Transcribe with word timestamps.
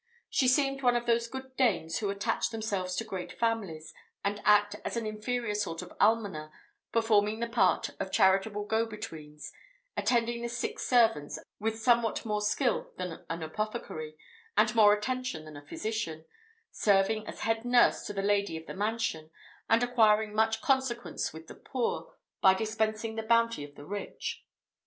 She 0.31 0.47
seemed 0.47 0.81
one 0.81 0.95
of 0.95 1.05
those 1.05 1.27
good 1.27 1.55
dames 1.55 1.99
who 1.99 2.09
attach 2.09 2.49
themselves 2.49 2.95
to 2.95 3.03
great 3.03 3.37
families, 3.37 3.93
and 4.23 4.41
act 4.45 4.75
as 4.83 4.97
an 4.97 5.05
inferior 5.05 5.53
sort 5.53 5.83
of 5.83 5.93
almoner, 6.01 6.51
performing 6.91 7.39
the 7.39 7.45
part 7.47 7.91
of 7.99 8.11
charitable 8.11 8.65
go 8.65 8.87
betweens; 8.87 9.53
attending 9.95 10.41
the 10.41 10.49
sick 10.49 10.79
servants 10.79 11.37
with 11.59 11.77
somewhat 11.77 12.25
more 12.25 12.41
skill 12.41 12.91
than 12.97 13.23
an 13.29 13.43
apothecary, 13.43 14.17
and 14.57 14.73
more 14.73 14.91
attention 14.91 15.45
than 15.45 15.55
a 15.55 15.67
physician; 15.67 16.25
serving 16.71 17.27
as 17.27 17.41
head 17.41 17.63
nurse 17.63 18.03
to 18.07 18.13
the 18.13 18.23
lady 18.23 18.57
of 18.57 18.65
the 18.65 18.73
mansion, 18.73 19.29
and 19.69 19.83
acquiring 19.83 20.33
much 20.33 20.61
consequence 20.63 21.31
with 21.31 21.45
the 21.45 21.53
poor, 21.53 22.15
by 22.41 22.55
dispensing 22.55 23.17
the 23.17 23.21
bounty 23.21 23.63
of 23.63 23.75
the 23.75 23.85
rich. 23.85 24.43